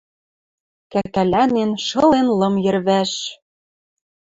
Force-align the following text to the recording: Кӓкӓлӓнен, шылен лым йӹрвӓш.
Кӓкӓлӓнен, 0.91 1.71
шылен 1.85 2.27
лым 2.39 2.55
йӹрвӓш. 2.63 3.11